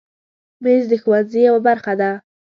مېز 0.63 0.83
د 0.91 0.93
ښوونځي 1.01 1.41
یوه 1.49 1.61
برخه 1.67 1.93
ده. 2.01 2.11